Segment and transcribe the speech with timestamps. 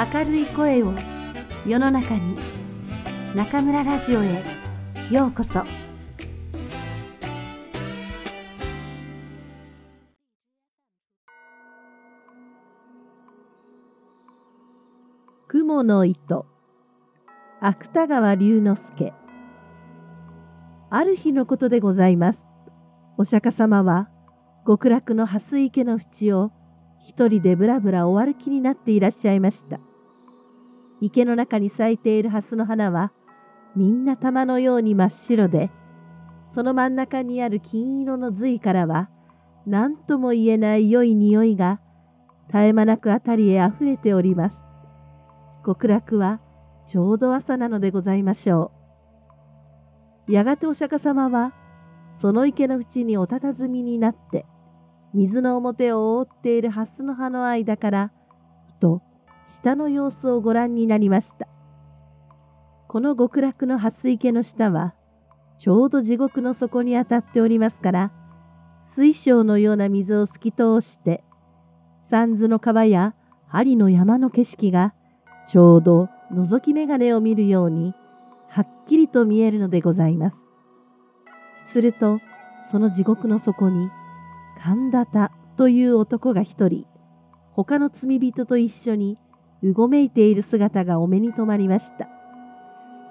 [0.00, 0.94] 明るい声を
[1.66, 2.34] 世の中に
[3.34, 4.42] 中村ラジオへ
[5.10, 5.62] ようこそ。
[15.48, 16.46] 雲の糸。
[17.60, 19.12] 芥川龍之介。
[20.88, 22.46] ある日のことでございます。
[23.18, 24.08] お釈迦様は
[24.66, 26.52] 極楽の蓮池の淵を
[26.98, 29.78] 一人でぶらぶらお歩きになっていらっしゃいました。
[31.00, 33.12] 池の中に咲いている蓮の花は
[33.76, 35.70] みんな玉のように真っ白で、
[36.46, 39.08] その真ん中にある金色の髄からは
[39.66, 41.80] 何とも言えない良い匂いが
[42.48, 44.62] 絶え間なくあたりへあふれております。
[45.64, 46.40] 極楽は
[46.86, 48.72] ちょうど朝なのでございましょ
[50.28, 50.32] う。
[50.32, 51.54] やがてお釈迦様は
[52.20, 54.46] その池の淵にお佇みになって
[55.14, 58.12] 水の表を覆っている蓮の葉の間から、
[58.80, 59.02] と
[59.44, 61.48] 下の様子をご覧になりました。
[62.88, 64.94] この極楽の蓮池の下は、
[65.58, 68.12] ちょうど地獄の底に当たっておりますから、
[68.82, 71.22] 水晶のような水を透き通して、
[71.98, 73.14] 三途の川や
[73.46, 74.94] 針の山の景色が、
[75.46, 77.94] ちょうど覗き眼鏡を見るように、
[78.48, 80.46] はっきりと見えるのでございます。
[81.62, 82.20] すると、
[82.62, 83.90] その地獄の底に、
[84.62, 86.86] 神田田という男が一人、
[87.52, 89.18] 他の罪人と一緒に
[89.62, 92.08] うごめいている姿がお目に留まりました。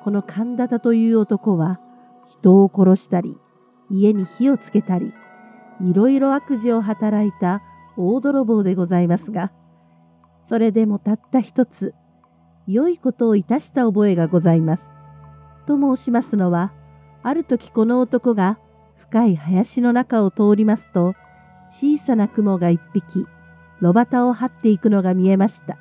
[0.03, 1.79] この神田田という男は、
[2.25, 3.37] 人を殺したり、
[3.89, 5.13] 家に火をつけたり、
[5.81, 7.61] いろいろ悪事を働いた
[7.97, 9.51] 大泥棒でございますが、
[10.39, 11.93] それでもたった一つ、
[12.67, 14.91] 良いことをいたした覚えがございます。
[15.67, 16.73] と申しますのは、
[17.21, 18.57] ある時この男が
[18.97, 21.13] 深い林の中を通りますと、
[21.67, 23.27] 小さな雲が一匹、
[23.81, 25.77] 炉端を張っていくのが見えました。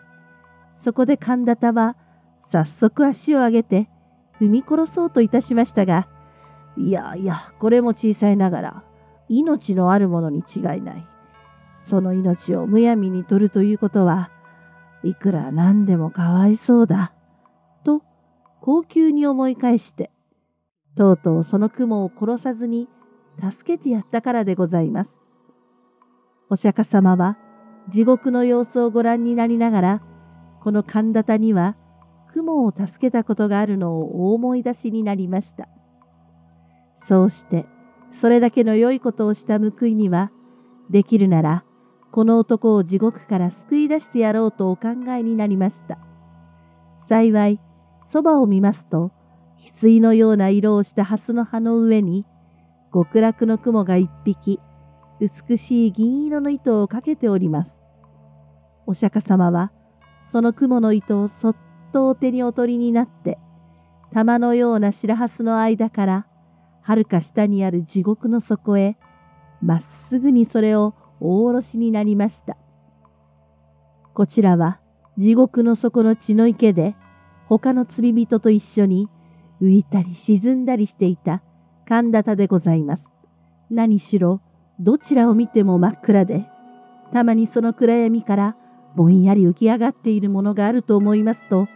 [0.78, 1.96] そこで神田田は、
[2.38, 3.90] 早速足を上げて、
[4.40, 6.08] 踏み殺そうといたしましたが、
[6.76, 8.84] いやいや、これも小さいながら、
[9.28, 11.04] 命のあるものに違いない。
[11.78, 14.30] その命をむやみに取るということは、
[15.02, 17.12] いくら何でもかわいそうだ。
[17.82, 18.02] と、
[18.60, 20.10] 高級に思い返して、
[20.96, 22.88] とうとうその雲を殺さずに
[23.40, 25.20] 助けてやったからでございます。
[26.50, 27.36] お釈迦様は
[27.88, 30.02] 地獄の様子をご覧になりながら、
[30.68, 31.76] この神田田には
[32.30, 35.66] 雲を助けたことがあるのを思い出しになりました。
[36.94, 37.64] そうして、
[38.10, 40.30] それだけの良いことをした報いには、
[40.90, 41.64] できるなら、
[42.12, 45.98] この男を地獄から救い出してやろうとお考えになりました。
[46.96, 47.58] 幸い、
[48.04, 49.10] そばを見ますと、
[49.58, 52.26] 翡翠のような色をした蓮の葉の上に、
[52.92, 54.60] 極楽の雲が一匹、
[55.18, 57.78] 美しい銀色の糸をかけております。
[58.86, 59.72] お釈迦様は、
[60.30, 61.56] その雲の糸をそっ
[61.92, 63.38] とお手にお取りになって、
[64.12, 66.26] 玉のような白蓮の間から、
[66.82, 68.96] はるか下にある地獄の底へ、
[69.62, 72.56] まっすぐにそれを大下ろしになりました。
[74.14, 74.80] こちらは
[75.16, 76.94] 地獄の底の血の池で、
[77.46, 79.08] 他の罪人と一緒に
[79.62, 81.42] 浮いたり沈んだりしていた
[81.88, 83.12] 神田田でございます。
[83.70, 84.42] 何しろ、
[84.78, 86.46] どちらを見ても真っ暗で、
[87.12, 88.56] たまにその暗闇から
[88.98, 91.68] ぼんやり浮き上がっているものがあると思いますと、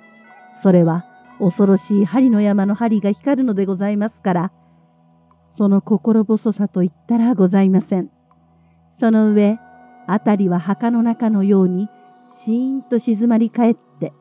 [0.61, 1.07] それは
[1.39, 4.53] 恐ろしい針の山の針が光るのでございますから、
[5.47, 8.11] その心細さと言ったらございません。
[8.89, 9.61] その上、
[10.09, 11.89] あたりは墓の中のように
[12.27, 14.13] シーンと静まり返って、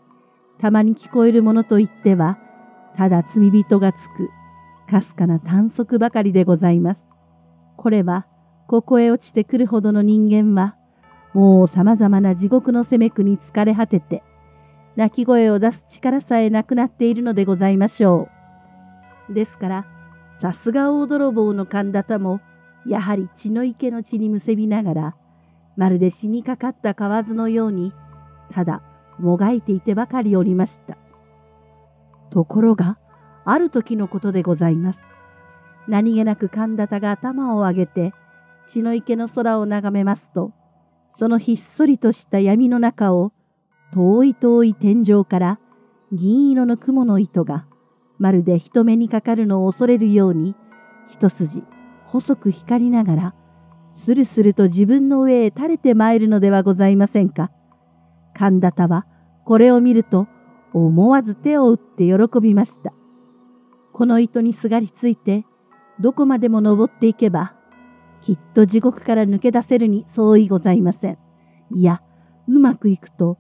[0.60, 2.38] たまに聞こえるものといっては、
[2.96, 4.30] ただ罪人がつく、
[4.88, 7.08] かすかな短足ばかりでございます。
[7.78, 8.28] これは、
[8.68, 10.76] ここへ落ちてくるほどの人間は、
[11.34, 14.24] もう様々な地獄の責め苦に疲れ果てて、
[14.96, 18.28] 泣き声を出す力さえなくなっているのでございましょ
[19.30, 19.34] う。
[19.34, 19.86] ですから、
[20.30, 22.42] さすが大泥棒の神田田も、
[22.86, 25.16] やはり血の池の血にむせびながら、
[25.78, 27.94] まるで死にかかった蛙のように、
[28.52, 28.82] ただ
[29.18, 30.98] もがいていてばかりおりました。
[32.30, 32.98] ところが、
[33.46, 35.06] ある時のことでございます。
[35.88, 38.14] 何気なく神田田が頭を上げて、
[38.66, 40.52] 血の池の空を眺めますと、
[41.12, 43.32] そのひっそりとした闇の中を、
[43.94, 45.60] 遠い遠い天井から
[46.12, 47.66] 銀色の雲の糸が、
[48.18, 50.56] まるで人目にかかるのを恐れるように、
[51.08, 51.64] 一筋
[52.06, 53.36] 細く光りながら、
[53.94, 57.52] スルスルと自分の上へ垂れて参るのではございませんか。
[58.34, 59.06] 神田田は
[59.46, 60.28] これを見ると
[60.74, 62.94] 思わず手を打って喜びました。
[63.92, 65.46] この糸にすがりついて
[66.00, 67.54] どこまでも登っていけば
[68.22, 71.18] きっと地獄から抜け出せるに相違ございません。
[71.72, 72.02] いや、
[72.48, 73.38] うまくいくと、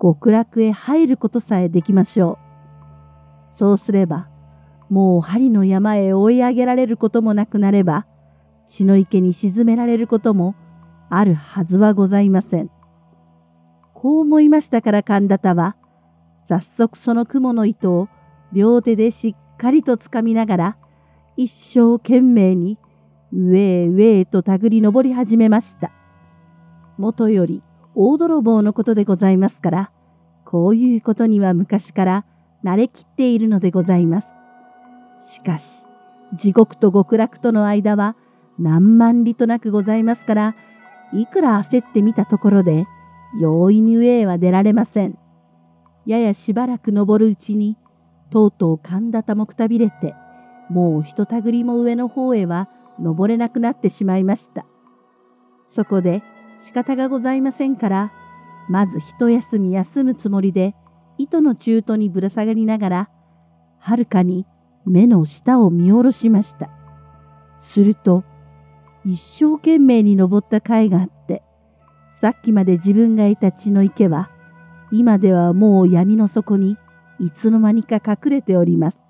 [0.00, 2.38] 極楽へ入ることさえできましょ
[3.48, 3.52] う。
[3.52, 4.28] そうすれば、
[4.88, 8.06] もう針の山へ追い上げられることもなくなれば、
[8.66, 10.54] 血の池に沈められることも
[11.10, 12.70] あるはずはございません。
[13.94, 15.76] こう思いましたから神田田は、
[16.48, 18.08] 早速その雲の糸を
[18.52, 20.76] 両手でしっかりとつかみながら、
[21.36, 22.78] 一生懸命に
[23.32, 25.92] 上へ上へと手繰り登り始めました。
[26.98, 27.62] もとより
[27.94, 29.92] 大泥棒のことでございますから、
[30.44, 32.24] こういうことには昔から
[32.64, 34.34] 慣れきっているのでございます。
[35.20, 35.86] しかし、
[36.34, 38.16] 地獄と極楽との間は
[38.58, 40.56] 何万里となくございますから、
[41.12, 42.86] いくら焦ってみたところで、
[43.40, 45.16] 容易に上へは出られません。
[46.04, 47.76] ややしばらく登るうちに、
[48.30, 50.14] とうとう神田田もくたびれて、
[50.68, 52.68] もうひとたぐりも上の方へは
[53.00, 54.66] 登れなくなってしまいました。
[55.66, 56.22] そこで
[56.58, 58.12] 仕方がございませんから、
[58.68, 60.74] まず一休み休むつもりで、
[61.18, 63.10] 糸の中途にぶら下がりながら、
[63.78, 64.46] はるかに
[64.86, 66.70] 目の下を見下ろしました。
[67.58, 68.24] すると、
[69.04, 71.42] 一生懸命に登った甲斐があって、
[72.08, 74.30] さっきまで自分がいた血の池は、
[74.92, 76.76] 今ではもう闇の底に
[77.18, 79.04] いつの間にか隠れております。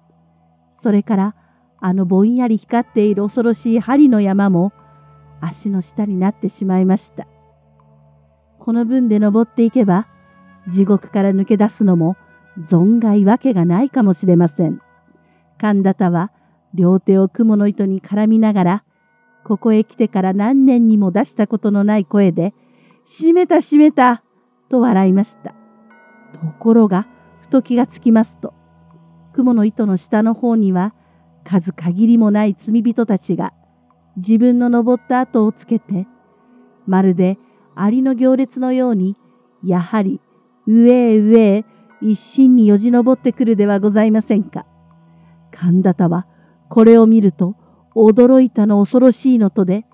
[0.72, 1.34] それから、
[1.80, 4.72] あのぼんやり光っている恐ろしい針の山も
[5.40, 7.26] 足の下になってしまいました。
[8.58, 10.06] この分で登っていけば、
[10.68, 12.16] 地獄から抜け出すのも
[12.58, 14.80] 存外わけがないかもしれません。
[15.58, 16.30] 神田田は
[16.74, 18.84] 両手を雲の糸に絡みながら、
[19.44, 22.54] ここへ来てから何年にも出したことのない声で、
[23.06, 24.22] 閉めた閉めた
[24.68, 25.54] と笑いました。
[26.32, 27.08] ところが、
[27.40, 28.54] ふと気がつきますと、
[29.32, 30.94] 雲の糸の下の方には、
[31.50, 33.52] 数限りもない罪人たちが、
[34.16, 36.06] 自分の登った後をつけて、
[36.86, 37.38] まるで
[37.74, 39.16] アリの行列のように、
[39.64, 40.20] やはり
[40.68, 41.64] 上へ上へ
[42.00, 44.64] 一心によじ登ってくるではございませんか。
[45.50, 46.28] 神田田は
[46.68, 47.56] これを見ると
[47.96, 49.86] 驚いたの恐ろしいのとで、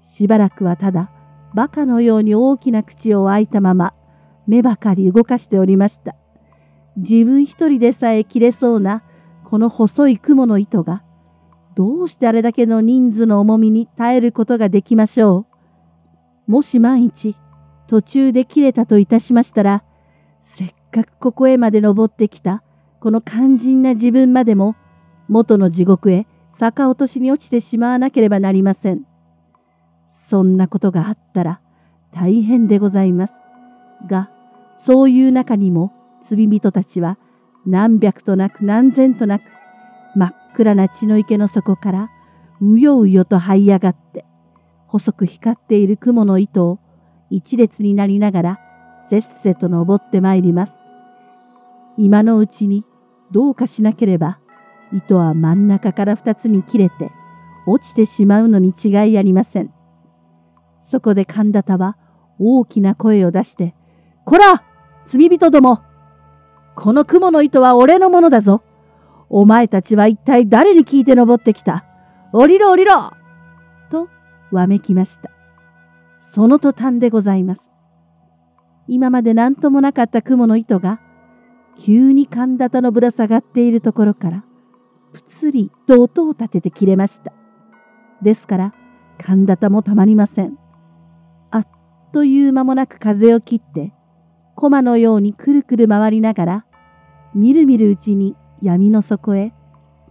[0.00, 1.10] しばらくはただ
[1.54, 3.94] 馬鹿のように大きな口を開いたまま
[4.46, 6.14] 目ばかり動かしておりました。
[6.96, 9.02] 自分一人でさえ切れそうな
[9.50, 11.02] この細い雲の糸が、
[11.74, 15.44] どうしてあれだけの人数の重みに耐えることができましょ
[16.46, 16.52] う。
[16.52, 17.34] もし万一
[17.88, 19.82] 途中で切れたといたしましたら、
[20.40, 22.62] せっかくここへまで登ってきた
[23.00, 24.76] この肝心な自分までも
[25.28, 29.04] 元の地獄へ逆落としに落ちてしまわなければなりません。
[30.08, 31.60] そんなことがあったら
[32.12, 33.40] 大変でございます。
[34.06, 34.30] が、
[34.76, 35.92] そういう中にも
[36.22, 37.18] 罪人たちは
[37.66, 39.42] 何百となく何千となく
[40.16, 42.10] 真っ暗な血の池の底から
[42.60, 44.24] うようよと這い上がって
[44.86, 46.78] 細く光っている雲の糸を
[47.30, 48.60] 一列になりながら
[49.08, 50.78] せっせと登ってまいります。
[51.96, 52.84] 今のうちに
[53.30, 54.38] どうかしなければ
[54.92, 57.10] 糸は真ん中から二つに切れて
[57.66, 59.72] 落ちてしまうのに違いありません。
[60.82, 61.96] そこで神田田は
[62.38, 63.74] 大きな声を出して、
[64.24, 64.64] こら
[65.06, 65.82] 罪人ども
[66.80, 68.62] この雲の糸は俺のものだぞ
[69.28, 71.84] お前たちは一体誰に聞いて登ってきた？
[72.32, 73.10] 降りろ降りろ
[73.90, 74.08] と
[74.50, 75.30] わめきました。
[76.32, 77.70] その途端でございます。
[78.88, 81.00] 今まで何ともなかった雲の糸が、
[81.76, 84.44] 急に神田田のぶら下がっているところから、
[85.12, 87.34] ぷつりと音を立てて切れました。
[88.22, 88.74] ですから、
[89.22, 90.56] 神田田もたまりません。
[91.50, 91.66] あっ
[92.14, 93.92] という間もなく風を切って、
[94.56, 96.66] 駒のようにくるくる回りながら、
[97.34, 99.52] みるみるうちに闇の底へ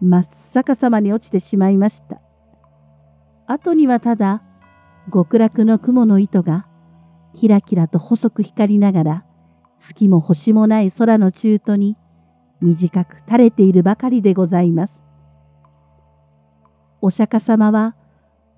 [0.01, 2.21] 真っ逆さまに落ちてしまいました。
[3.47, 4.43] 後にはただ、
[5.11, 6.67] 極楽の雲の糸が、
[7.33, 9.25] キラキラと細く光りながら、
[9.79, 11.97] 月も星もない空の中途に、
[12.61, 15.01] 短く垂れているばかりでございます。
[17.01, 17.95] お釈迦様は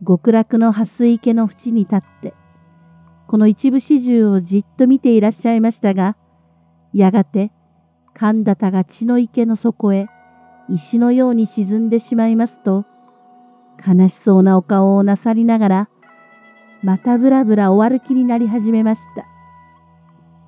[0.05, 2.33] 極楽の蓮池の縁に立って、
[3.27, 6.17] この一部始終をじっと見ていらっしゃいましたが、
[6.93, 7.51] やがて
[8.21, 10.05] 神田田が血の池の底へ
[10.69, 12.85] 石のように沈んでしまいますと、
[13.83, 15.89] 悲しそうなお顔をなさりながら、
[16.83, 19.25] またぶらぶら終わる気になり始めました。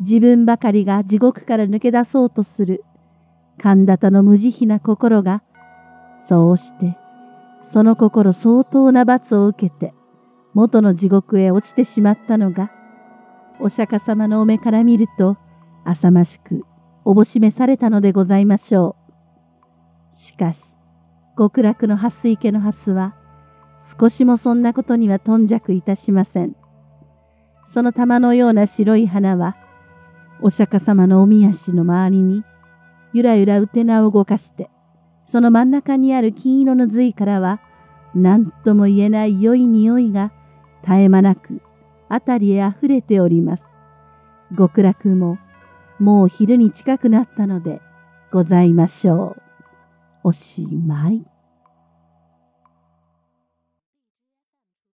[0.01, 2.83] 自分ばかりが地獄から抜け出そうとする
[3.59, 5.41] 神田田の無慈悲な心が、
[6.27, 6.95] そうして、
[7.63, 9.95] その心相当な罰を受けて、
[10.53, 12.71] 元の地獄へ落ちてしまったのが、
[13.59, 15.37] お釈迦様のお目から見ると、
[15.85, 16.67] 浅ましく
[17.05, 18.95] おぼしめされたのでございましょ
[20.11, 20.15] う。
[20.15, 20.75] しかし、
[21.37, 23.15] 極楽の蓮池の蓮は、
[23.99, 26.55] 少しもそんなことには頓着いたしません。
[27.65, 29.57] その玉のような白い花は、
[30.41, 32.43] お釈迦様のおみ足の周りに、
[33.13, 34.69] ゆらゆらうてなを動かして、
[35.25, 37.59] その真ん中にある金色の髄からは、
[38.15, 40.31] 何とも言えない良い匂いが
[40.83, 41.61] 絶え間なく
[42.09, 43.71] 辺りへ溢れております。
[44.55, 45.39] 極楽も
[46.03, 47.81] もう昼に近くなったので
[48.29, 49.41] ございましょう。
[50.25, 51.25] おしまい。